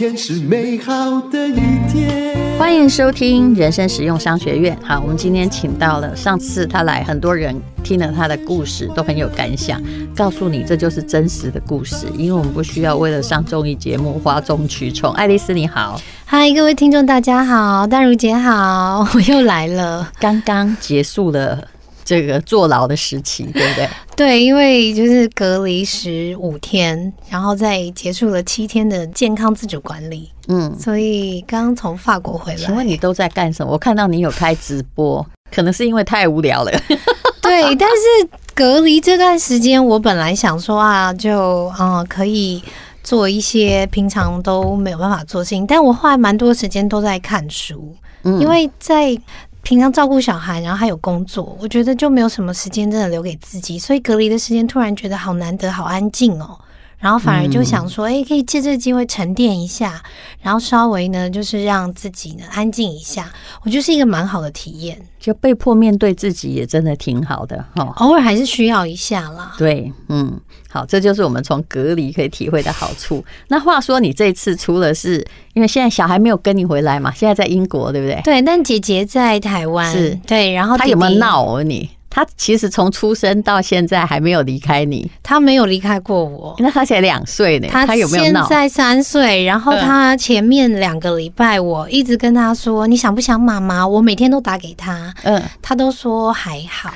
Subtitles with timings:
[0.00, 1.52] 天是美好的一
[1.92, 2.34] 天。
[2.58, 4.74] 欢迎收听人生实用商学院。
[4.82, 7.54] 好，我们今天请到了，上次他来，很多人
[7.84, 9.78] 听了他的故事都很有感想，
[10.16, 15.12] 告诉你这就是真实的故事，因为我们不需要为了上综艺节目哗众取宠。
[15.12, 21.68] 爱丽丝你好，嗨，各位听众大家好，淡如姐好，我又来了，刚刚结束了。
[22.10, 23.88] 这个坐牢的时期，对不对？
[24.16, 30.28] 对，因为就是隔离十五天，然后再结束了七天的健康自主管理。
[30.48, 32.58] 嗯，所以刚刚从法国回来。
[32.58, 33.70] 请问你都在干什么？
[33.70, 35.24] 我看到你有开直播，
[35.54, 36.72] 可能是因为太无聊了。
[37.40, 42.60] 对，但是隔离这段时间，我本来想说啊，就嗯可以
[43.04, 49.16] 做一些平常都没有办法做的事情，但我后来蛮多时间都在看书，嗯，因为在。
[49.62, 56.58] 平常照顾小孩，然后还有工作，我觉得就没有什么时间真的留给自己，所以隔离的时间突然觉得好难得，好安静哦。
[57.00, 60.02] 然后反而就想说，哎、嗯，可以借这个机会沉淀一下，
[60.42, 63.32] 然后稍微呢，就是让自己呢安静一下，
[63.64, 65.00] 我觉得是一个蛮好的体验。
[65.18, 69.54] 就被迫面对自己也真的挺好的哈，偶尔还是需要一下啦。
[69.58, 73.24] 对，嗯，好，这就是我们从隔离可以体会的好处。
[73.48, 78.20] 那话说，你这次除了是因为现在小孩没有跟你回来嘛，现在在英国，对不对？
[78.24, 81.90] 对，但姐姐在台湾，是对，然后弟弟，他有没有闹哦你？
[82.10, 86.56] 他其实从出生到现在还没有离开你，他没有离开过我。
[86.58, 88.40] 那他才两岁呢，他有没有闹？
[88.40, 96.90] 现在三岁，然后他前面两个礼拜，我一直跟他说：“你想不想妈妈？”我每天都打给他，嗯，他都说还好。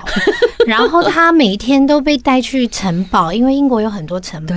[0.69, 4.55] 然后他每一天都被带去城堡，因为英国有很多城堡。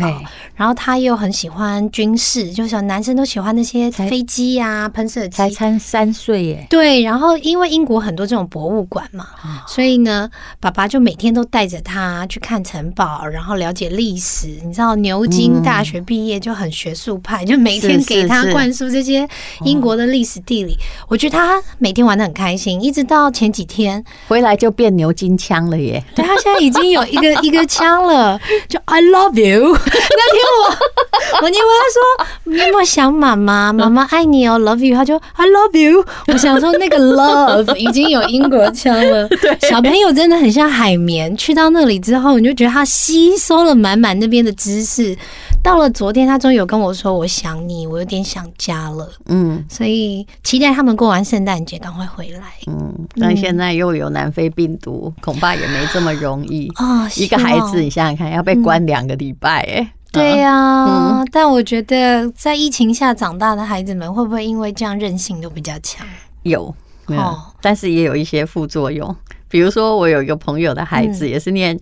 [0.55, 5.37] 然后他又很喜欢军事，就是男生都喜欢那些飞机呀、喷射机。
[5.37, 6.67] 才才三岁耶。
[6.69, 9.27] 对，然后因为英国很多这种博物馆嘛，
[9.67, 10.29] 所以呢。
[10.59, 14.47] 爸爸就每天都带着他去看城堡，然后了解历史。
[14.65, 19.27] 你知道牛津大学毕业就很学术派，就每天给他灌输这些
[19.63, 20.75] 英国的历史地理。
[21.07, 25.96] 我觉得他每天玩的很开心，一直到前几天回来就变牛津腔了耶。
[26.15, 29.73] 对，他现在已经有一个 一个腔了，就 I love you。
[29.73, 33.73] 那天我我你问他说你有没有想妈妈？
[33.73, 34.95] 妈妈爱你哦，love you。
[34.95, 36.05] 他就 I love you。
[36.27, 39.27] 我想说那个 love 已经有英国腔了。
[39.41, 40.37] 对，小朋友真的。
[40.37, 45.17] 很像海绵，去到那里之后，你就觉得他吸收了满满那边的知识。
[45.67, 52.39] 到了昨天，他终于有跟我说：“我想你，我有点想家了。”嗯，所以期待他们过完圣诞节赶快回来。
[52.67, 57.05] 嗯，但现在又有南非病毒，恐怕也没这么容易啊。
[57.19, 60.85] 一个孩子，你想想看，要被关两个礼拜，哎，对呀。
[60.85, 66.07] 嗯但我觉得，在疫情下长大的孩子们，会不会因为这样韧性都比较强？
[66.43, 66.73] 有，
[67.07, 69.13] 哦，但是也有一些副作用。
[69.49, 71.77] 比如说，我有一个朋友的孩子也是念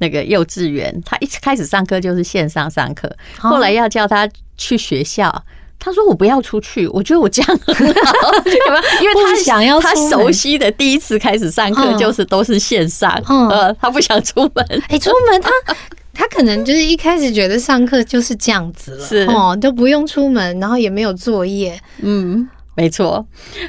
[0.00, 5.44] 那个幼稚园，他一开始上课就是线上上课，后来要叫他去学校，
[5.78, 8.32] 他说我不要出去，我觉得我这样很好，
[9.00, 14.82] 因为他想要他熟悉的第一次开始上课就是都是线上，呃，他不想出门。
[14.88, 15.50] 哎，出门他
[16.12, 22.48] 他可能就是一开始觉得上课就是这样子了，是哦，都不用出门，然后也没有作业，嗯。
[22.80, 23.22] 没错，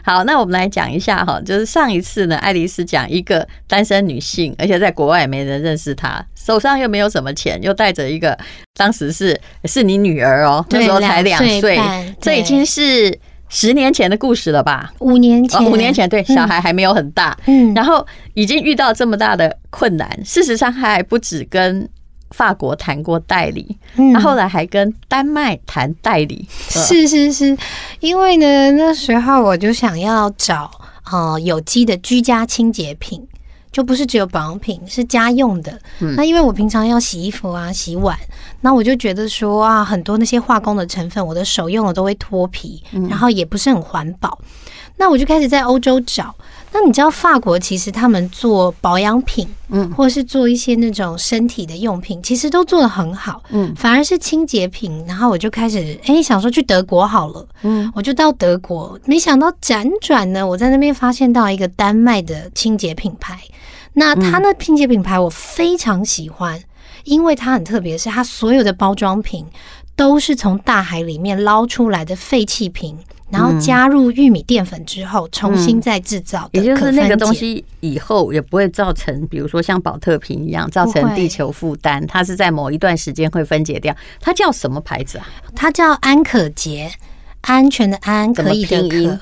[0.06, 8.38] 好，那我们来讲一下哈，就是上一次呢，爱丽丝讲一个单身女性，而且在国外也没人认识她，手上又没有什么钱，又带着一个，
[8.78, 11.78] 当时是是你女儿哦，那时候才两岁，
[12.22, 14.94] 这已经是十年前的故事了吧？
[15.00, 21.90] 五年前，五年前，对，小孩还没有很大，嗯，然后已经遇到这么大的困难，事实上还不止跟。
[22.32, 26.48] 法国谈过代理，那后来还跟丹麦谈代理。
[26.50, 27.58] 是是是，
[28.00, 30.72] 因为呢，那时候我就想要找
[31.12, 33.28] 呃有机的居家清洁品，
[33.72, 35.80] 就不是只有保养品，是家用的。
[36.16, 38.18] 那因为我平常要洗衣服啊、洗碗，
[38.62, 44.40] 那我就觉得说啊，很多那些化工的成分，我的手用了都会脱皮，然后也不是很环保。
[44.98, 46.34] 那我就开始在欧洲找。
[46.74, 55.04] 那你知道法国其实他们做保养品，嗯，或是做一些那种身体的用品，其实都做的很好，嗯，反而是清洁品。
[55.06, 63.40] 然后我就开始哎想说去德国好了，嗯，我就到德国，没想到辗转呢，我在那边发现到一个丹麦的清洁品牌。
[63.94, 66.58] 那它那清洁品牌我非常喜欢，
[67.04, 69.46] 因为它很特别，是它所有的包装品
[69.96, 72.98] 都是从大海里面捞出来的废弃瓶。
[73.32, 82.06] 然后加入玉米淀粉之后，重新再制造，也就是那个东西以后也不会造成，比如说像保特瓶一样造成地球负担。
[82.08, 83.96] 它是在某一段时间会分解掉。
[84.20, 85.26] 它叫什么牌子啊？
[85.56, 86.92] 它叫安可洁，
[87.40, 89.20] 安全的安，可以的可，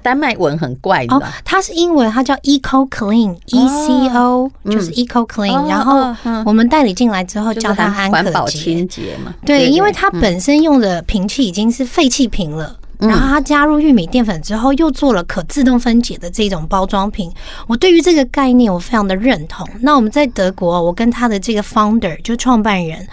[0.00, 5.68] 丹麦文很怪的，它是英文，它叫 Eco Clean，E C O 就是 Eco Clean。
[5.68, 9.34] 然后我们代理进来之后叫它安可洁，环保清洁嘛。
[9.44, 17.30] 对，因为它本身用的瓶器已经是废弃瓶了，然后它加入玉米淀粉之后，又做了可自动分解的这种包装瓶。
[17.66, 19.68] 我对于这个概念我非常的认同。
[19.80, 23.06] 那我们在德国，我跟他的这个 founder 就创办人。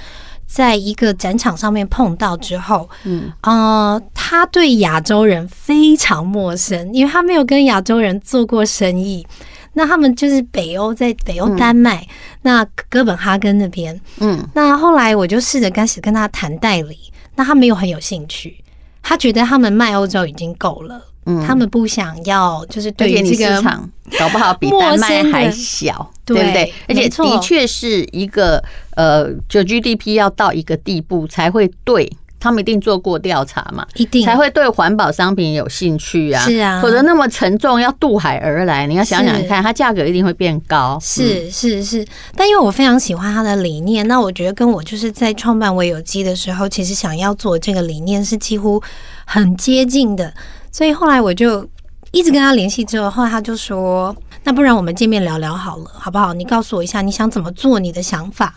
[0.51, 9.25] 在一个展场上面碰到之后，嗯，呃，他对亚洲人非常陌生，因为他没有跟亚洲人做过生意。
[9.73, 12.07] 那他们就是北欧，在北欧丹麦，嗯、
[12.41, 16.97] 那哥本哈根那边，嗯，那后来我就试着开始跟他谈代理，
[17.35, 18.57] 那他没有很有兴趣，
[19.03, 20.99] 他觉得他们卖欧洲已经够了。
[21.45, 26.73] 他们不想要，就是对于这个市场，搞不好比丹麦还小，对不对？
[26.87, 28.63] 而且的确是一个
[28.95, 36.41] 呃，就 GDP 要到一个地步才会对他们一定做过调查嘛，一定才会对环保商品有兴趣啊。
[36.45, 40.97] 是啊，否则那么沉重要渡海而来，你要想想看，它价格一定会变高。
[41.01, 42.05] 是是是，
[42.35, 48.81] 但因为我非常喜欢他的理念，那我觉得跟我就是在创办微有机的时候，其实想要做这个理念是几乎
[49.25, 50.33] 很接近的。
[50.71, 51.67] 所以后来我就
[52.11, 56.33] 一直跟他联系，之后后来他就说：“那不然我们见面聊聊好了，好不好？
[56.33, 58.53] 你告诉我一下你想怎么做，你的想法。”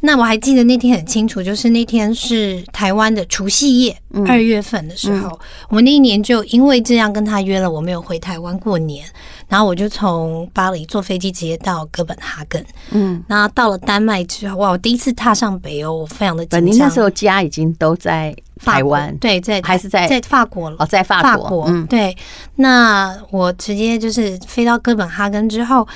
[0.00, 5.38] 那我还记得那天很清楚，就是那天是台湾的除夕夜，二月份的时候，
[5.70, 9.04] 我那一年就因为这样跟他约了，我没有回台湾过年。
[9.48, 16.66] 然后我就从巴黎坐飞机直接到哥本哈根，嗯，然后到了丹麦之后，哇，我第一次踏上北欧，我非常的紧张。
[16.66, 20.76] 您那时候家已经都在台湾，对，在还是在在法国了？
[20.78, 22.16] 哦，在法国，嗯，对。
[22.56, 25.86] 那我直接就是飞到哥本哈根之后，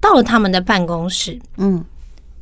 [0.00, 1.84] 到了他们的办公室，嗯，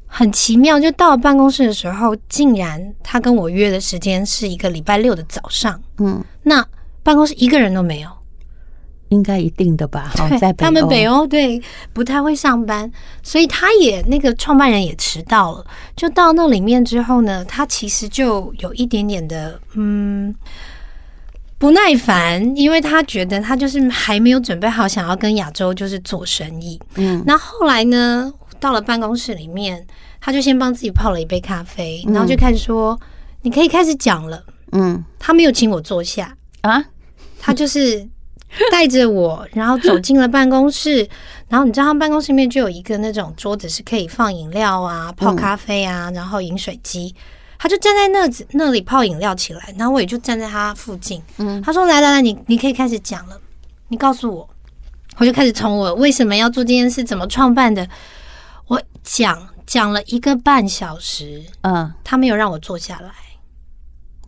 [0.06, 6.64] 很奇妙，就到了办公室的时候，竟然他跟我约的时间是一个礼拜六的早上，嗯，那
[7.02, 8.10] 办公室一个人都没有。
[9.12, 10.10] 应该一定的吧？
[10.16, 11.60] 对，在他们北欧对
[11.92, 12.90] 不太会上班，
[13.22, 15.64] 所以他也那个创办人也迟到了。
[15.94, 20.34] 就到那里面之后呢，他其实就有一点点的嗯
[21.58, 26.80] 不耐烦，因为他觉得他就是还没有准备好想要跟亚洲就是做生意。
[26.94, 29.86] 嗯，那后来呢，到了办公室里面，
[30.22, 32.98] 他就先帮自己泡了一杯咖啡，然后就开始说
[33.42, 34.42] ：“你可以开始讲了。”
[34.72, 36.82] 嗯，他没有请我坐下啊，
[37.38, 38.08] 他就是。
[38.70, 41.08] 带着我，然后走进了办公室。
[41.48, 47.14] 然后你知道，他们办公室里面就有一个那种桌子，是可以放饮料啊、泡咖啡啊，然后饮水机。
[47.58, 51.22] 他就站在那子那里泡饮料起来，然后我也就站在他附近。
[51.36, 53.38] 嗯，他说：“来来来，你你可以开始讲了，
[53.88, 54.48] 你告诉我。”
[55.18, 57.86] 我就开始从我为什么要做这件事，怎么创办的，
[58.66, 61.42] 我讲讲了一个半小时。
[61.60, 63.12] 嗯，他没有让我坐下来，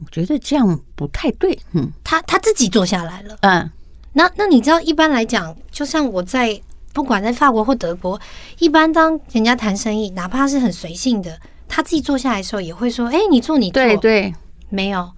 [0.01, 1.59] 我觉得这样不太对。
[1.73, 3.39] 嗯，他他自己坐下来了。
[3.41, 3.71] 嗯。
[4.15, 6.59] 那那你知道，一般来讲，就像我在
[6.93, 8.19] 不管在法国或德国，
[8.59, 11.39] 一般当人家谈生意，哪怕是很随性的，
[11.69, 14.33] 他自己坐下来的时候，也会说：“哎，你坐，你坐。”对对，
[14.69, 15.11] 没有，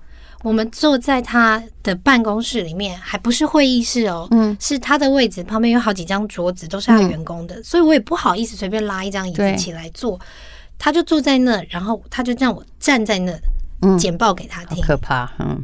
[0.43, 10.19] 我们坐在他的办公室里面，还不是会议室哦，嗯，是他的位置旁边有好几张桌子，都是他员工的，嗯、所以我也不好意思随便拉一张椅子起来坐，
[10.79, 13.39] 他就坐在那，然后他就让我站在那，
[13.83, 15.63] 嗯，简报给他听，可怕，嗯，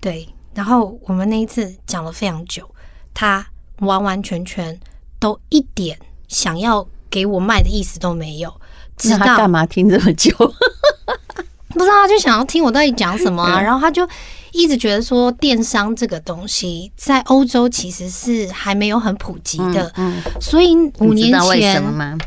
[0.00, 0.28] 对。
[0.58, 2.68] 然后我们那一次讲了非常久，
[3.14, 3.46] 他
[3.78, 4.76] 完完全全
[5.20, 5.96] 都一点
[6.26, 8.52] 想要给我卖的意思都没有。
[8.96, 10.34] 知道他干嘛听这么久？
[11.70, 13.62] 不知道，他就想要听我到底讲什么啊。
[13.62, 14.04] 然后他就
[14.50, 19.92] 一直觉得说，电商这个东西在欧洲其实是还没有很普及的。
[19.94, 22.20] 嗯，所以五年前？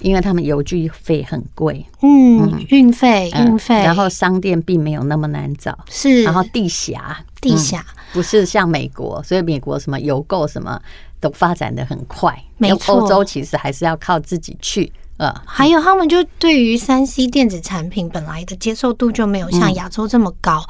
[0.00, 7.16] 因为他们邮寄费很贵，嗯，运费运费，然后商店并没有那么难找，是，然后地狭。
[7.38, 10.80] 地狭，不是像美国，所以美国什么邮购什么
[11.20, 12.96] 都发展的很快，没错。
[12.96, 20.60] 欧洲其实还是要靠自己去，呃，还有他们就对于三 C 电子产品本来的接受度就没有像亚洲这么高，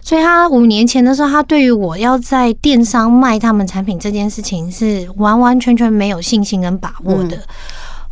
[0.00, 7.38] 所以他五年前的时候，他对于我要在电商卖他们产品这件事情是完完全全没有信心跟把握的。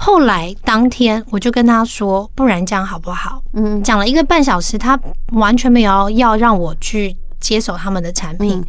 [0.05, 3.41] 后来当天我就跟他说，不然这样好不好？
[3.53, 8.59] 嗯，讲了一个半小时，他完全没有要让我去接手他们的产品。
[8.59, 8.65] 嗯、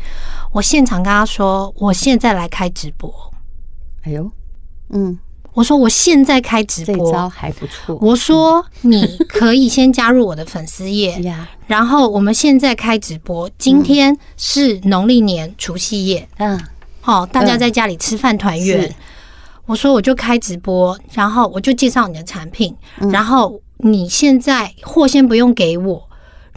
[0.52, 3.12] 我现场跟他说，我现在来开直播。
[4.04, 4.30] 哎呦，
[4.90, 5.18] 嗯，
[5.54, 7.98] 我说我现在开直播，这招还不错。
[8.00, 13.50] 我说你可以先加入我的粉丝页， 嗯、然后我们现在开直播。
[13.58, 16.62] 今天是农历年除夕夜，嗯，
[17.02, 18.94] 好，大家在家里吃饭团圆。
[19.66, 22.76] 嗯我说我就开直播，然后我就介绍你的产品，
[23.14, 26.10] 然后你现在货先不用给我，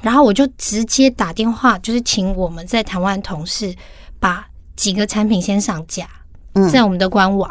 [0.03, 3.73] 然后我就直接打电话，就是请我们在台湾同事
[4.19, 6.09] 把几个产品先上架，
[6.55, 7.49] 嗯，在我们的官网，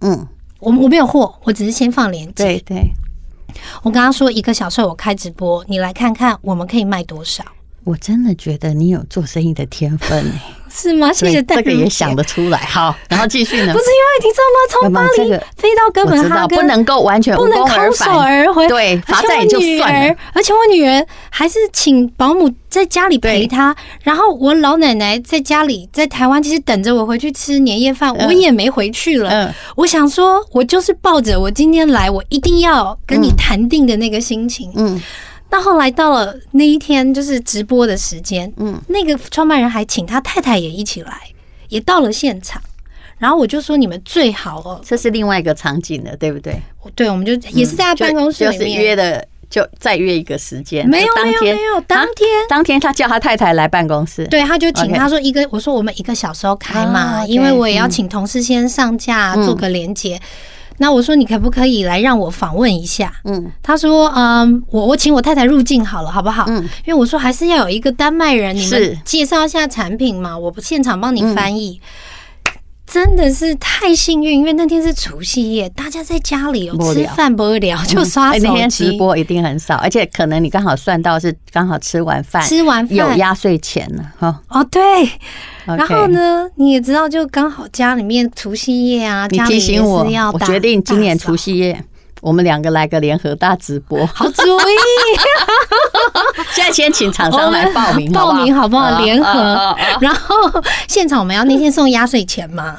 [0.00, 0.26] 嗯，
[0.58, 2.44] 我我没有货，我只是先放链接。
[2.44, 2.90] 对对，
[3.84, 7.44] 我刚刚说一个小时我开直播，你来看看我们可以卖多少。
[7.84, 10.42] 我真的觉得你有做生意的天分哎。
[10.70, 11.10] 是吗？
[11.12, 13.72] 这个也想得出来，好， 然后继续呢？
[13.72, 14.58] 不是因为你知道吗？
[14.70, 18.68] 从巴黎飞到哥本哈根，不能够完全不能空手而回。
[18.68, 20.16] 对，罚站也就算了。
[20.32, 29.30] 而且我女儿还是请保姆在家里陪她，然后我老奶奶在家里在台湾，其实等着我回去吃年夜饭，我也没回去了。
[29.30, 34.70] 嗯，我想说，我就是抱着我今天来，我一定要跟你谈定的那个心情。
[34.76, 35.00] 嗯。
[35.48, 41.22] 到后来到了那一天，就是直播的时间，嗯，那个创办人还请他太太也一起来，
[41.68, 42.60] 也到了现场。
[43.18, 46.54] 然后我就说：“你们最好哦，这是另外一个场景了，对不对？”
[46.94, 50.86] 对，我们就也是在他办公室里面、嗯、就就是约的，就再约一个时间。
[50.86, 60.20] 没有没有没有，当天当天他叫他太太来办公室，对，他就请他说一个，我说我们一个小时后开嘛，因为我也要请同事先上架做个连结。
[60.78, 63.12] 那我说你可不可以来让我访问一下？
[63.24, 66.44] 嗯，他说，嗯，我我请我太太入境好了，好不好？
[66.48, 71.80] 嗯，因为我说还是要有一个丹麦人，你们介绍一下产品嘛，我不现场帮你翻译。
[72.86, 78.46] 真的是太幸运，因为那天是除夕夜，大家在家里有吃饭不会聊，就刷手机。
[78.46, 84.40] 那天直播一定很少，而且可能你刚好算到是刚好吃完饭，吃完饭有压岁钱了哈。
[84.48, 84.80] 哦，对。
[85.64, 91.84] 然后呢，你也知道，就刚好家里面除夕夜啊，你提醒我，我决定今年除夕夜
[92.20, 94.76] 我们两个来个联合大直播，好主意。
[96.54, 98.98] 现在先请厂商来报名，报名好不好？
[99.00, 100.36] 联合，然后
[100.88, 102.76] 现场我们要那天送压岁钱吗？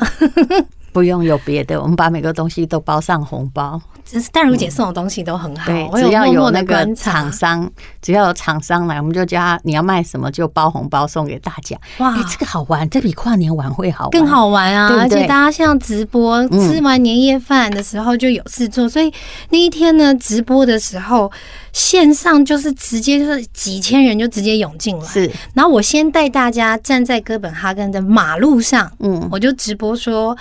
[0.97, 3.79] 不用有别的，我们把每个东西都包上红包。
[4.03, 7.69] 只是淡如姐送的东西都很好，对，只要有那个厂商，
[8.01, 11.77] 只要有厂商来，我们就叫他你要卖什么就包红包送给大家。
[11.99, 14.87] 哇，这个好玩，这比跨年晚会好玩，更好玩啊！
[15.01, 19.13] 而且大家像直播，吃完年夜饭的时候就有事做，所以
[19.51, 21.31] 那一天呢，直播的时候
[21.73, 25.05] 线上就是直接就是几千人就直接涌进来。
[25.05, 30.35] 是，然后我先带大家站在哥本哈根的马路上，嗯，我就直播说。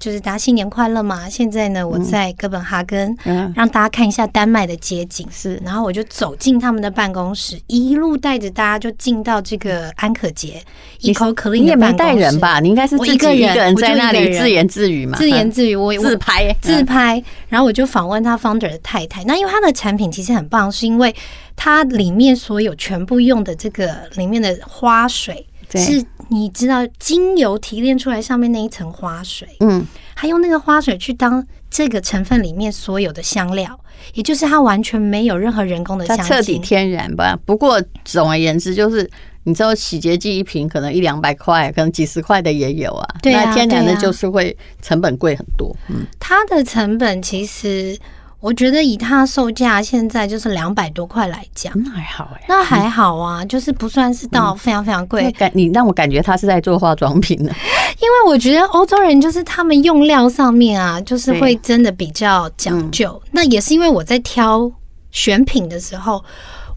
[0.00, 1.28] 就是大家新年快乐嘛！
[1.28, 3.14] 现在呢，我在哥本哈根，
[3.54, 5.28] 让大家看一下丹麦的街景。
[5.30, 10.62] 是，然后我就走进他们的办公室，一路带着大家就进到这个安可杰
[11.02, 12.60] ，Eco Clean 你也没带人吧？
[12.60, 15.18] 你应该是自己一个人在那里自言自语嘛？
[15.18, 17.22] 自言自语，我自拍自拍。
[17.50, 19.22] 然后我就访问他 founder 的太太。
[19.24, 21.14] 那因为他的产品其实很棒，是因为
[21.54, 25.46] 它里面所有全部用的这个里面的花水。
[25.74, 29.84] 是，你知道精油提炼出来上面那一层花水，嗯，
[30.14, 33.78] 还用那个花水去当这个成分里面所有的香料，
[34.14, 37.38] 也就是它完全没有任何人工的香彻底天然吧。
[37.44, 39.10] 不过总而言之，就是
[39.42, 43.08] 你知道洗洁剂一瓶可能一两百块，可能几十块的也有啊。
[43.20, 45.76] 对啊，那天然的就是会成本贵很多。
[45.88, 47.98] 嗯，它的成本其实。
[48.40, 55.30] 我觉得以它售价现在就是两百多块来讲，那还好哎，那还好啊，就是不算是到非常非常贵。
[55.32, 57.52] 感你让我感觉他是在做化妆品呢，
[58.00, 63.20] 因为我觉得欧洲人就是他们用料上面啊，就是会真的比较讲究。
[63.30, 64.70] 那也是因为我在挑
[65.10, 66.24] 选品的时候。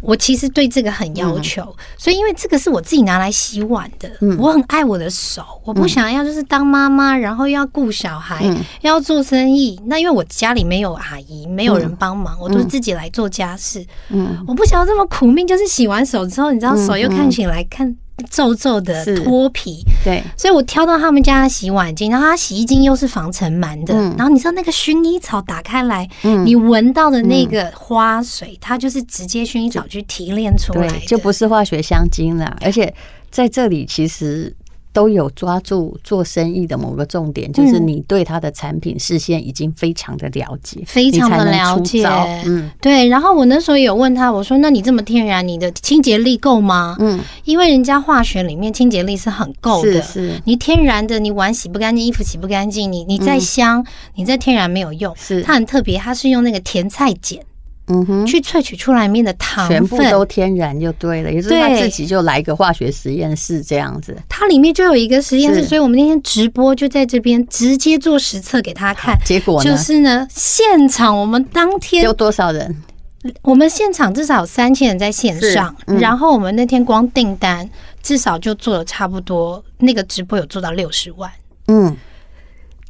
[0.03, 9.79] 我其实对这个很要求，嗯、所以因为这个是我自己拿来洗碗的，嗯、我很爱我的手，我不想要就是当妈妈，然后要顾小孩，嗯、要做生意。
[9.85, 13.85] 那因为我家里没有阿姨，没有人帮忙，嗯、我都是自己来做家事。
[14.09, 17.95] 嗯，我不想要这么苦命，就是洗完手之后，你知道手又看起来看。
[18.29, 26.07] 皱皱的脱皮，对，所以我挑到他们家的洗碗巾，然后它洗衣巾又是防尘螨的，然后你知道那个薰衣草打开来，
[26.45, 32.93] 你闻到的那个花水，它就是直接薰衣草去提炼出来的，就不是化学香精了，而且
[33.29, 34.55] 在这里其实。
[34.93, 42.05] 都有抓住做生意的某个重点，就是你对他的产品事先已经非常的了解，非常的了解。
[42.45, 43.07] 嗯，对。
[43.07, 50.39] 然后我那时候有问他，我说：“那你这么天然，你的清洁力够吗？”嗯，因为人家化学里面清洁力是很够的，是。
[50.45, 53.83] 你天然的，你碗洗不干净，衣服洗不干净，你你再香，
[54.15, 55.11] 你再天然没有用。
[55.17, 57.39] 是，它很特别，它是用那个甜菜碱。
[57.87, 64.17] 嗯哼，去萃取出来里面的糖分，全部都天然就对了，也就是他自己就来一个化学实验室这样子。
[64.29, 69.17] 它里面就有一个实验室，所以我们那天直播就在这边直接做实测给他看。
[69.25, 69.69] 结果呢？
[69.69, 72.73] 就是呢，现场我们当天有多少人？
[73.41, 77.69] 我们现场至少有三千人在线上，嗯、然后我们那天光订单
[78.01, 81.31] 至少就做了差不多，那个直播有做到六十万。
[81.67, 81.95] 嗯，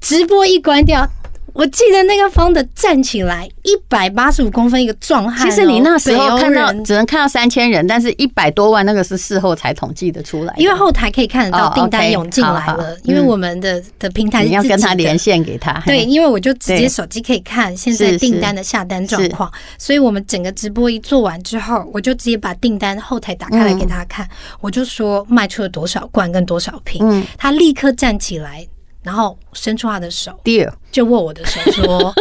[0.01, 1.07] 直播一关掉。
[1.53, 5.47] 我记得那个方的站起来一百八十五公分一个壮汉。
[5.47, 10.53] 其实你那时候看到只能看到三千人，但是一百多万那个是事后才统计的出来。
[10.57, 15.81] 因为后台可以看得到订单涌进来了，因为我们的的平台你要跟他连线给他。
[15.85, 24.27] 对，因为我就直接手机可以看现在订单的下单状况，所以我们整个直播一做完之后，我就直接把订单后台打开来给他看，
[24.59, 28.65] 我就说卖出了多少罐跟多少瓶，他立刻站起来。
[29.03, 30.39] 然后伸出他的手
[30.91, 32.13] 就握我的手说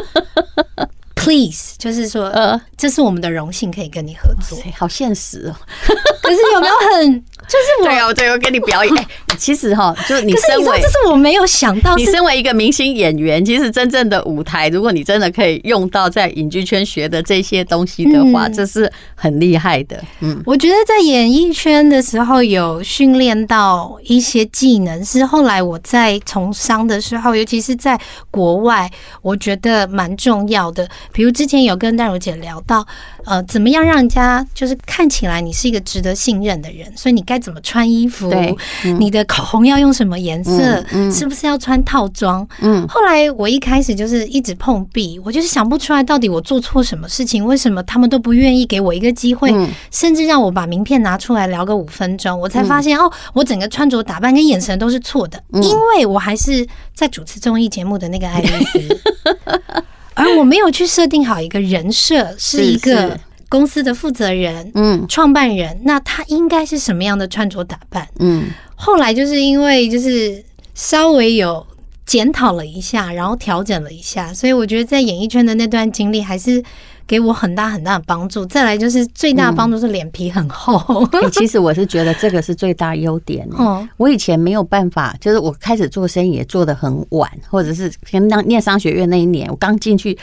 [1.23, 5.55] ：“Please，就是说，呃，这是我们的荣幸，可以跟你合作。”好现实哦，
[6.23, 7.25] 可是有没有很？
[7.43, 8.95] 就是我对啊，对，我给你表演。
[8.97, 20.03] 哎，其实哈，就是你身为，这是我没有想到，你身为一个明星演员，其实真正的舞台，如果你真的可以用到在影剧圈学的这些东西的话，这是很厉害的。
[20.21, 28.01] 嗯，我觉得在演艺圈的时候有训练到一些技能，是后来我在从商的时候，尤其是在
[28.31, 30.89] 国外，我觉得蛮重要的。
[31.13, 32.87] 比如之前有跟淡如姐聊到，
[33.25, 38.31] 呃，怎么样让人家就是看起来你是一个值得信任的人，所以你该怎么穿衣服？
[38.31, 38.57] 对，
[38.99, 40.85] 你的口红要用什么颜色？
[41.13, 42.47] 是不是要穿套装？
[42.61, 49.53] 嗯，后来我一开始就是一直碰壁，我就是想不出来到底我做错什么事情，为什么他们都不愿意给我一个机会，
[49.91, 59.01] 甚至让我把名片拿出来聊个五分钟，我才发现哦，我整个穿着打扮跟眼神都是错的，因为我还是在主持综艺节目的那个爱丽丝，
[60.15, 63.19] 而我没有去设定好一个人设，是一个。
[63.49, 68.09] 公司的负责人，嗯，创办人，那他应该是什么样的穿着打扮？
[68.19, 70.43] 嗯，后来就是因为就是
[70.75, 71.67] 稍微有
[72.07, 76.65] 检讨了一下，然后调整了一下，所以我觉得在演艺圈的那段经历还是
[77.07, 78.45] 给我很大很大的帮助。
[78.47, 81.07] 再来就是最大的帮助是脸皮很厚。
[81.13, 81.31] 嗯欸。
[81.31, 83.47] 其实我是觉得这个是最大优点。
[83.53, 90.17] 哦，我以前没有办法，就是我开始做生意也做得很晚，或者是跟当念商学院那一年，我刚进去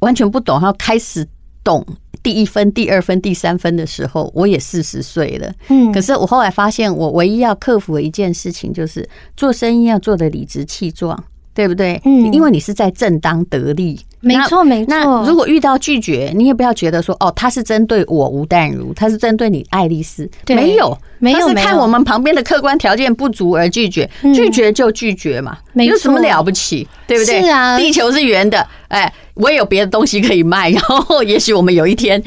[0.00, 1.26] 完全不懂，然后开始。
[1.64, 1.86] 懂
[2.24, 5.52] 第一分、第二分、第三分的时候，我也四十岁了。
[5.68, 11.16] 嗯，可是我后来发现，我唯一要克服的一件事情，就是做生意要做的理直气壮，
[11.54, 12.02] 对不对？
[12.04, 14.00] 嗯，因为你是在正当得利。
[14.22, 14.88] 没错，没错。
[14.88, 20.30] 那如果遇到拒绝，你也不要觉得说，哦，他是针对我吴淡如，他是针对你爱丽丝。
[20.48, 26.86] 没有，没有，他是看我们旁边的客观条件不足而拒绝，拒绝就拒绝嘛，有什么了不起？
[27.06, 27.42] 对不对？
[27.42, 29.12] 是啊，地球是圆的，哎。
[29.34, 32.22] 我也有别的东西可以卖， 然后也许我们有一天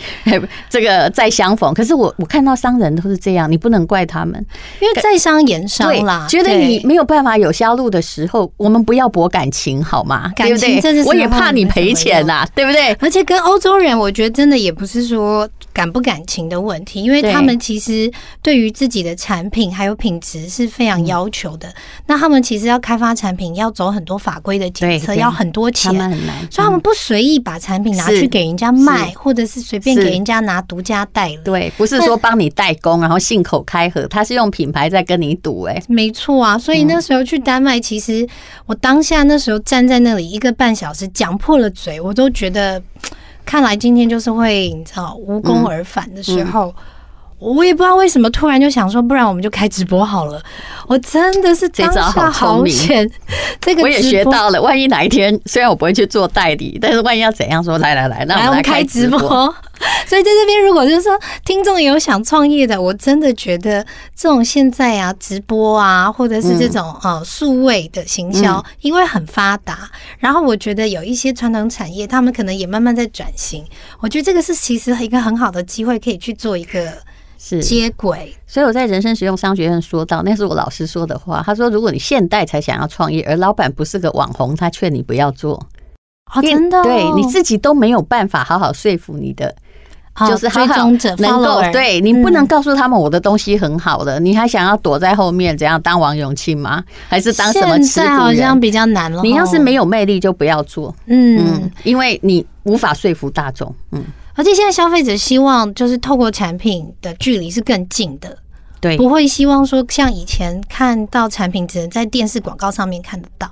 [0.67, 1.71] 这个再相逢。
[1.71, 4.43] 可是我我看到商人都是这样，你不能怪他们，
[4.79, 6.25] 因为在商言商啦。
[6.27, 10.31] 觉得你没有办法有销路的时候，我们不要博感情好吗？
[10.35, 12.91] 感情，我也怕你赔钱呐，对不对？
[12.93, 21.71] 而且跟欧洲人，我觉得真的也不是说感不感情的问题，因为他们其实对于自己的产品还有品质是非常要求的。
[22.07, 26.89] 那他们其实要开发产品，要走很多法规的检测，要很多钱，很难，所以他们不。
[26.95, 36.57] 随意把产品拿去给人家卖，或者是随便给人家拿独家代理，对，不是说帮你代工，然后信口开河，他是用品牌在跟你赌，哎，没错啊。
[36.57, 38.27] 所以那时候去丹麦，其实
[38.65, 42.81] 我当下那时候站在那里一个半小时，讲破了嘴，我都觉得，
[43.45, 46.73] 看来今天就是会你知道无功而返的时候。
[47.37, 50.41] 我也不知道为什么突然就想说，不然我们就开直播好了。
[50.87, 53.09] 我真的是当下好险，
[53.59, 54.61] 这个我也学到了。
[54.61, 59.19] 万一哪一天，虽然我不会去做代理，但是万一要怎样说，来来来，那我们来开直播。
[60.07, 73.65] 所以在这边，如果就是说听众有想创业的，我真的觉得这种现在啊，直播啊，或者是这种呃数位的行销，因为很发达，然后我觉得有一些传统产业，他们可能也慢慢在转型。
[73.99, 76.93] 我觉得这个是其实一个很好的机会，可以去做一个。
[77.47, 81.43] 是接轨，所以我在人生实用商学院说到，那是我老师说的话。
[81.45, 85.53] 他说：“如果你现代才想要创业，而老板不是个网红，他劝你不要做。
[86.33, 89.55] 哦，真的，对你自己都没有办法好好说服你的，
[90.27, 96.83] 就是追踪者能够对你不能告诉他们我的东西很好的，你还想要躲在后面怎样当王永庆吗？
[97.07, 97.79] 还是当什么？
[97.83, 99.21] 现在好像比较难了。
[99.21, 100.95] 你要是没有魅力，就不要做。
[101.05, 103.71] 嗯，因为你无法说服大众。
[103.91, 104.03] 嗯。”
[104.35, 108.37] 而且现在消费者希望就是透过产品的距离是更近的，
[108.81, 113.49] 对，不会希望说像以前看到产品只能在电视广告上面看得到，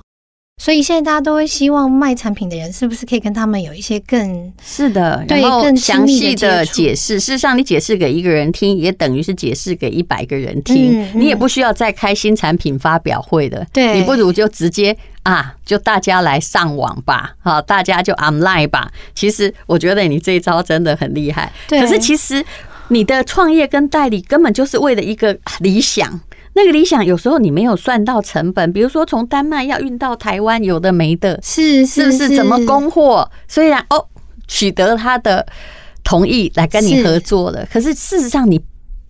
[0.56, 7.18] 所以现在大家都会希望卖产品的人是不是可以跟他们有一些更是的，对，更详细的解释。
[7.18, 14.96] 事实上，你解释给一个人听，也等于是解释给一百个人听，你也不需要再开新产品发表会的，对，你不如就直接。
[15.24, 18.92] 啊，就大家来上网吧，好，大家就 online 吧。
[19.14, 21.50] 其实我觉得你这一招真的很厉害。
[21.66, 21.80] 对。
[21.80, 22.44] 可是其实
[22.88, 26.20] 你的创业跟代理根本就是为了一个理想，
[26.54, 32.36] 那个理想有时候你没有算到成本，比如说从丹麦要运到台湾，有的没的，是是不是？
[32.36, 33.30] 怎么供货？
[33.46, 34.06] 虽然哦，
[34.48, 35.46] 取得他的
[36.02, 38.60] 同意来跟你合作了，可是事实上你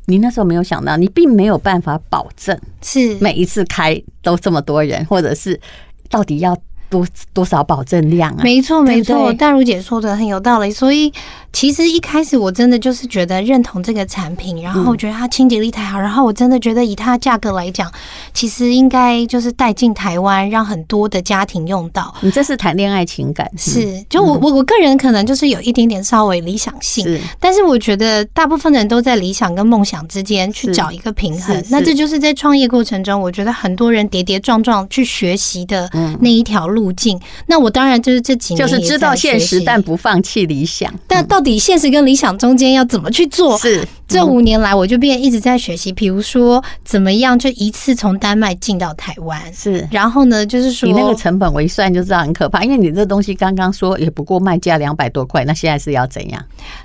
[0.06, 5.60] 你那时候没有想到，你并没有办法保证是每一次开都这么多人，或者是
[6.08, 6.56] 到底要。
[6.90, 8.40] 多多少保证量啊？
[8.44, 10.70] 没错，没错，大如姐说的很有道理。
[10.70, 11.12] 所以
[11.54, 17.90] 其实一开始我真的就是觉得认同这个产品，然后我觉得它清洁力太好，然后我真的觉得以它的价格来讲，
[18.34, 22.14] 其实应该就是带进台湾，让很多的家庭用到。
[22.20, 23.50] 你这是谈恋爱情感？
[23.56, 31.64] 是，就我我我个人可能就是有一点点稍微理想性，但是我觉得大部分人都在理想跟梦想之间去找一个平衡。
[31.70, 35.90] 那这就是在创业过程中，我觉得很多人跌跌撞撞去学习的
[36.20, 36.84] 那一条路。
[36.84, 40.92] 路径，那我当然就是这几年就是知道现实，但不放弃理想。
[41.06, 43.56] 但到底现实跟理想中间要怎么去做？
[43.58, 45.92] 是这五年来，我就变一直在学习。
[45.92, 49.40] 比如说，怎么样就一次从丹麦进到台湾？
[49.52, 56.42] 是，然后呢，就是说你那个成本我一算就知道很可怕，因为你这东西刚刚说也不过卖价两百多块，那现在是要怎样？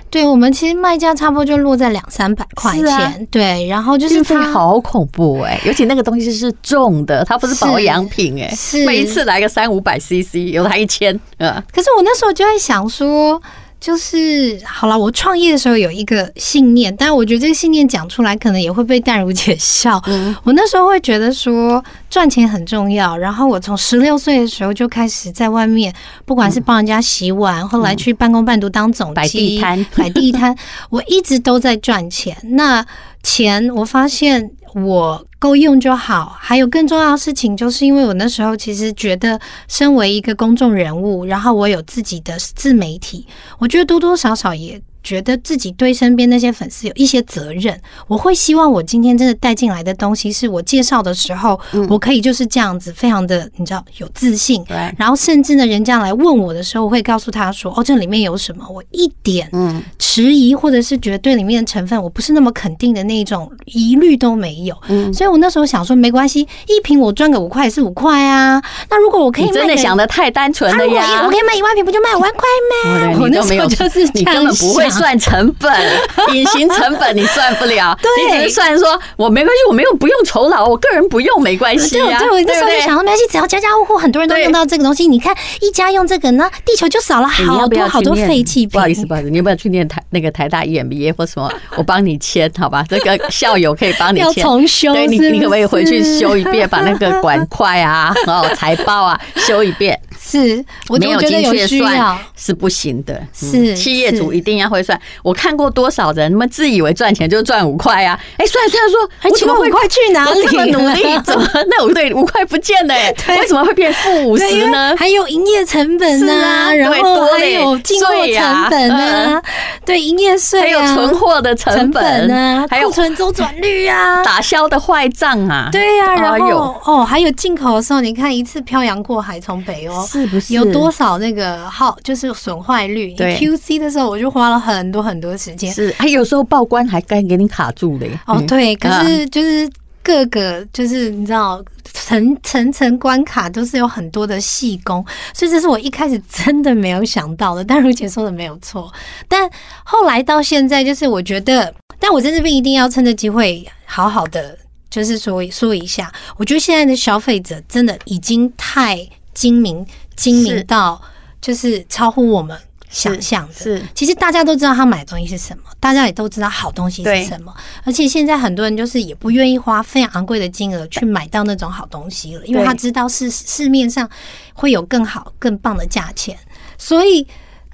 [0.08, 3.26] 对我们其实卖价差不多就落在两三百块钱。
[3.30, 11.18] 对，然后就是它好恐怖哎，尤其那个东西是重的，它不是保养品哎，是每一次来个三五百 CC，有的还一千。
[11.36, 13.40] 嗯，可是我那时候就在想说。
[13.80, 20.00] 就是好了，我创业的时候有一个信念，但我觉得这个信念讲出来可能也会被淡如姐笑。
[20.06, 25.94] 嗯，我那时候会觉得说赚钱很重要，然后我从十六岁的时候就开始在外面，
[26.26, 30.54] 不管是帮人家洗碗，后来去半工半读当总机，摆地摊， 摆地摊，
[30.90, 32.36] 我一直都在赚钱。
[32.42, 32.84] 那
[33.22, 34.50] 钱，我发现。
[34.72, 43.26] 我够用就好，还有更重要的事情，就是因为我那时候其实觉得，身为一个公众人物，然后我有自己的自媒体，
[43.58, 44.80] 我觉得多多少少也。
[45.02, 51.58] 觉得自己对身边那些粉丝有一些责任，我会希望我今天真的带进来的东西，是我介绍的时候，
[51.88, 54.64] 我可以就是这样子，非常的你知道有自信。
[54.98, 64.76] 然后甚至呢，人家来问我的时候，我会告诉他说：“哦，这里面有什么？”我一点嗯迟疑或者是觉得对里面的成分我不是那么肯定的那种疑虑都没有。
[64.88, 68.62] 嗯，所以我那时候想说，没关系，一瓶我赚个五块也是五块啊。
[68.90, 71.22] 那如果我可以卖，真的想的太单纯了呀！
[71.24, 72.42] 我可以卖一万瓶，不就卖五万块
[72.84, 73.18] 吗？
[73.20, 74.89] 我那时候就是这样想。
[74.98, 75.72] 算成本，
[76.34, 82.18] 隐形成本你算不了， 你只是算说我没关系，我没有不用酬劳，我个人不用没关系啊。
[82.18, 88.70] 对，我那时候就想说没关系，只要家家户户很多人都用到这个东西，你看一家用这个呢，地球就少了好多好多废弃品。
[88.70, 91.50] 不好意思，不好意思，你要不要去念台那个台大 EMBA 或什么？
[91.76, 92.84] 我帮你签好吧？
[92.88, 94.92] 这个校友可以帮你签，重修。
[94.94, 99.98] 对，你你可不可以回去修一遍，把那个管块啊、然后财报啊修一遍？
[100.22, 103.20] 是，我没有精确算是不行的。
[103.32, 105.00] 是企业主一定要会算。
[105.22, 108.18] 我看过多少人，他们自以为赚钱就赚五块啊？
[108.36, 110.30] 哎，算了算了，说我请问五块去哪里？
[110.30, 112.94] 我这么努力，怎么那五对五块不见了？
[113.28, 114.94] 为什么会变负五十呢？
[114.96, 119.42] 还有营业成本啊，然后还有进货成本啊，
[119.84, 130.06] 对，营业税，还有存货的成本啊，还有库存周转率啊，打消的坏账啊，对呀，然后哦，还有进口的时候，你看一次漂洋过海从北欧。
[130.06, 133.14] 是不是有多少那个耗就是损坏率？
[133.14, 135.72] 对，QC 的时候我就花了很多很多时间。
[135.72, 138.10] 是，还有时候报关还该给你卡住嘞。
[138.26, 139.68] 哦，对，可是就是
[140.02, 145.04] 各个就是你知道层层层关卡都是有很多的细工，
[145.34, 147.64] 所以这是我一开始真的没有想到的。
[147.64, 148.92] 但如姐说的没有错，
[149.28, 149.50] 但
[149.84, 154.58] 后来到现在，就是我觉得，但我在这边一定要趁着机会好好的
[154.90, 159.86] 就是说说一下，我觉得现在的消费者真的已经太精明。
[160.16, 161.00] 精明到
[161.40, 162.54] 就是超乎我们
[162.90, 163.54] 想象的。
[163.54, 167.54] 是，其实大家都知道他买的东西是什么，大家也都知道好东西是什么。
[167.84, 174.06] 而且现在很多人就是也不愿意花非常昂贵的金额去买到那种好东西了，因为他知道市市面上
[174.52, 176.36] 会有更好更棒的价钱。
[176.76, 177.26] 所以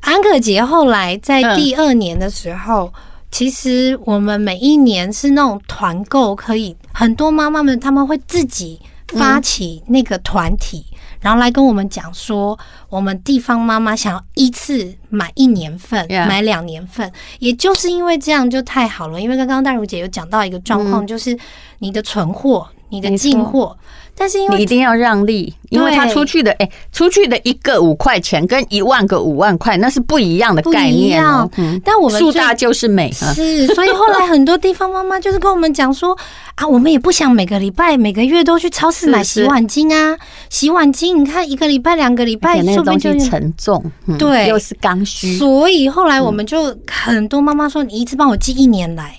[0.02, 2.92] 安可杰后来在第二年的时候，
[3.30, 10.86] 其实我们每一年是那种团购，可以很多妈妈们他们会自己发起那个团体。
[11.20, 12.56] 然后来跟我们讲说，
[12.88, 19.20] 我们地方妈妈想要一次买一年份.买两年份，也就是因为这样就太好了。
[19.20, 21.36] 因为刚刚戴如姐有讲到一个状况，就是
[21.78, 23.76] 你的存货、你的进货。
[24.18, 31.46] 但是因为你一定要让利，因为他出去的，哎，出去的一个五块钱跟一万个五万块，那是不一样的概念哦。
[31.84, 36.16] 但我们树大就是美，是，所以后来很多地方妈妈就是跟我们讲说
[36.54, 40.16] 啊，我们也不想每个礼拜、每个月都去超市买洗碗巾啊，
[40.48, 43.84] 洗碗巾，你看一个礼拜、两个礼拜，那个东西沉重，
[44.18, 49.18] 对，又是刚需，所以后来我们就很多妈妈说，你一次帮我寄一年来，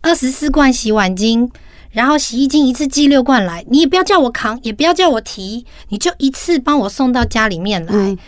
[0.00, 1.50] 二十四罐洗碗精。
[1.96, 7.92] 然后洗衣精一次寄六罐来，你也不要叫我扛，也不要叫我提，你就一次帮我送到家里面来。
[7.94, 8.18] 嗯。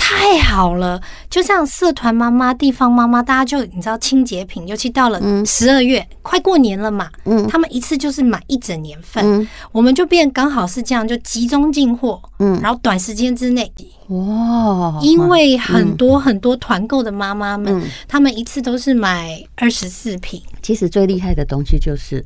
[0.00, 13.70] 太好了，就像社团妈妈、地方妈妈，大家就你知道清洁品，尤其到了十二月、嗯，快过年了嘛，嗯，他们一次就是买一整年份，嗯，我们就变刚好是这样，就集中进货，嗯，然后短时间之内，
[14.06, 20.40] 哇，因为很多很多团购的妈妈们，他们一次都是买二十四瓶。
[20.62, 22.24] 其实最厉害的东西就是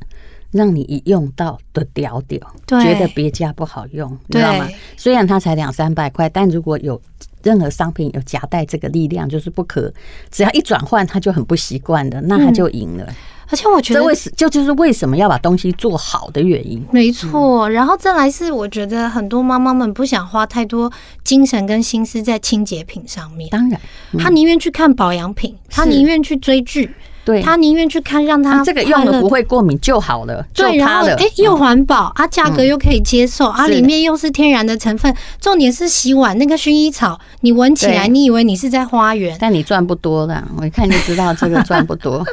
[0.53, 4.69] 让你一用到的屌屌，觉得别家不好用，你知道吗？
[4.95, 7.01] 虽然它才两三百块，但如果有。
[7.43, 9.93] 任何商品有夹带这个力量，就是不可，
[10.31, 13.05] 只要一转换，他就很不习惯的，那他就赢了。
[13.49, 16.81] 而且我觉得，这为什就就是为什么要把东西做好的原因。
[16.89, 20.89] 没错，然后再来是，我觉得很多妈妈们不想花太多
[21.25, 23.49] 精神跟心思在清洁品上面。
[23.49, 23.77] 当然，
[24.17, 26.95] 她宁愿去看保养品，她宁愿去追剧。
[27.25, 30.45] 对，他宁愿去看，让他这个用了不会过敏就好了。
[30.53, 35.13] 对，然后哎，又环保啊，价格又可以接受啊，里面又是天然的成分。
[35.39, 40.43] 重点是洗碗那个薰衣草，你闻起来，你以为你是在花园，但你赚不多的。
[40.57, 42.25] 我一看就知道这个赚不多。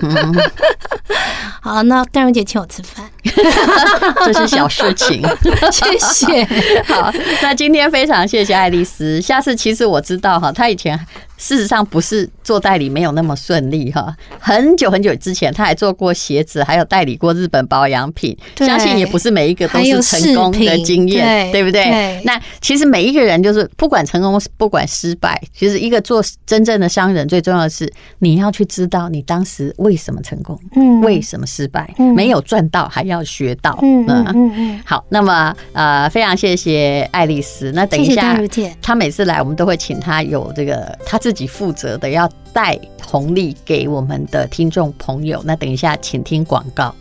[1.62, 3.08] 好，那戴荣姐请我吃饭，
[4.24, 5.22] 这是小事情，
[5.70, 6.44] 谢谢。
[6.84, 9.20] 好，那今天非常谢谢爱丽丝。
[9.20, 10.98] 下次其实我知道哈，她以前。
[11.40, 22.20] 事实上不是做代理没有那么顺利哈，很久很久之前他还做过鞋子，还有代理过日本保养品，相信也不是每一个都是成功的经验，对不对？
[22.24, 34.52] 那其实每一个人就是不管成功不管失败，其实一个做真正的商人最重要的是你要去知道你当时为什么成功，嗯，为什么失败，没有赚到还要学到，嗯嗯。
[34.54, 34.80] 嗯。
[34.84, 38.38] 好，那么呃非常谢谢爱丽丝，那等一下
[38.82, 41.29] 她每次来我们都会请她有这个她自。
[41.30, 45.40] 自己负责的要带红利给我们的听众朋友。
[45.44, 46.92] 那等一下，请听广告。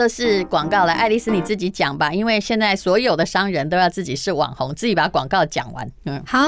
[0.00, 5.86] 这是广告，来，爱丽丝你自己讲吧，因为现在所有的商人都要自己是网红，自己把广告讲完。
[6.06, 6.40] 嗯，好，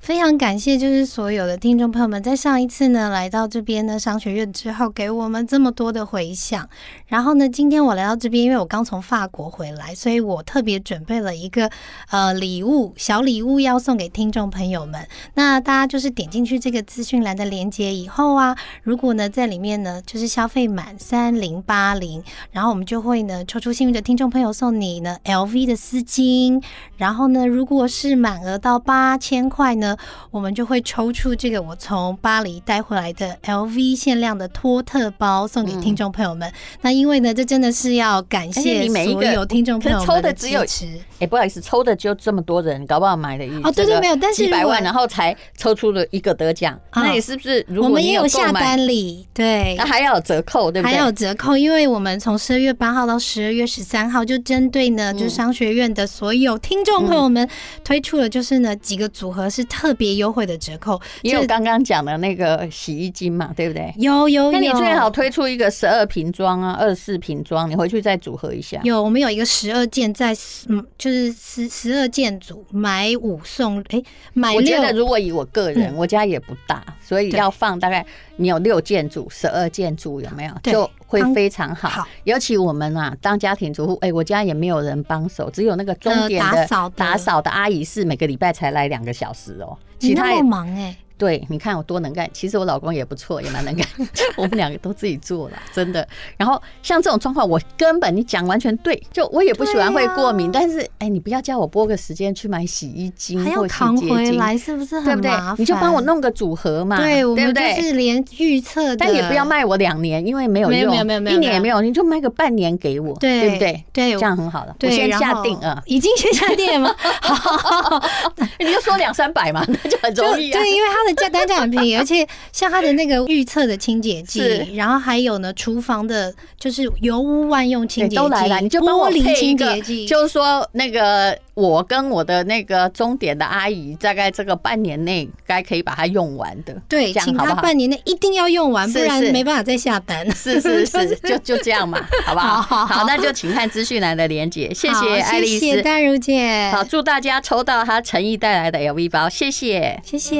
[0.00, 6.68] 非常感谢，就是所有的听众朋友们，在上一次呢来到这边的商学院之后，给我们这么多的回响。
[7.06, 11.70] 然后呢，今天我来到这边，因为我刚从法国回来，所以我特别准备了一个
[12.10, 15.06] 呃礼物，小礼物要送给听众朋友们。
[15.34, 22.87] 那大家就是点进去这个资讯栏的链接以后啊，如果呢在里面呢就是消费满三零八零，然后我们。
[22.88, 26.62] 就会呢抽出幸运的听众朋友送你呢 LV 的丝巾，
[26.96, 29.94] 然后呢，如果是满额到八千块呢，
[30.30, 36.48] 我们就会抽出这个我从巴黎带回来的 LV 限量的托特包送给听众朋友们。
[36.48, 40.86] 嗯、那因为呢，这真的是要感谢所有听众朋友们的支持。
[41.18, 46.80] 哎，不好意思，抽的就这么多人，搞不好买了一哦，对对，没有，但是几百万，然后才抽出了一个得奖。
[46.94, 47.62] 那你是不是？
[47.68, 50.94] 如果我们也有下单礼，对，那还要有折扣，对不对？
[50.94, 57.48] 还有折扣，因为我们从十二月八号到十二月十三号，就针对呢，就是商学院的所有听众朋友们
[57.82, 61.00] 推出了，就是呢几个组合是特别优惠的折扣。
[61.22, 63.92] 也有刚刚讲的那个洗衣精嘛，对不对？
[63.96, 64.52] 有有有。
[64.52, 68.78] 那你最好推出一个十二瓶装啊，二十四瓶装，你回去再组合一下。
[68.84, 70.36] 有，我们有一个十二件在，
[70.68, 74.02] 嗯，就是十十二件组买五送，哎，
[74.34, 74.58] 买六。
[74.58, 78.04] 我觉得如果以我个人，我家也不大，所以要放大概
[78.36, 80.52] 你有六件组、十二件组，有没有？
[80.62, 80.90] 就。
[81.08, 90.96] 会非常好，好，尤其我们啊，当家庭主妇，哎，我家也没有人帮手，只有那个钟点的打扫的阿姨是每个礼拜才来两个小时哦，其他也忙哎。
[91.18, 92.28] 对，你看我多能干。
[92.32, 93.86] 其实我老公也不错，也蛮能干。
[94.38, 96.06] 我们两个都自己做了，真的。
[96.36, 99.02] 然后像这种状况，我根本你讲完全对。
[99.12, 105.56] 就我也不喜欢会过敏，但是哎，你不要叫我拨个时间去买洗衣精或洗洁精，回来是不是很麻烦？
[105.58, 113.84] 你就帮我弄个组合嘛，对，我们就是连预测，但也不要卖我两年，因为没有用，没有没有没有，一年也没有，你就卖个半年给我，对不对？
[113.92, 114.76] 对，这样很好了。
[114.80, 116.94] 我先下定啊，已经先下定了吗？
[117.20, 118.00] 好，
[118.60, 120.50] 你就说两三百嘛，那就很容易。
[120.50, 121.94] 对，因为他的价单价很便宜。
[121.98, 124.40] 而且像它的那个预测的清洁剂，
[124.74, 136.72] 然后还有呢，厨房的就是油污万用清洁剂都来了，你就帮我配清洁剂，就是说那个我跟我的那个钟点的阿姨，大概这个半年内该可以把它用完的。
[136.88, 140.24] 对，请他半年内一定要用完，不然没办法再下单。
[140.30, 142.62] 是是 是，就就这样嘛，好不好？
[142.62, 144.72] 好，好，那就请看资讯栏的连接。
[144.72, 146.70] 谢谢爱丽丝，谢谢淡如姐。
[146.72, 150.38] 好，祝大家抽到她诚意带来的 LV 包，谢谢，谢谢。